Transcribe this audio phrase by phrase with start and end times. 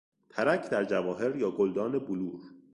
[0.29, 2.41] ترک در جواهر یا گلدان بلور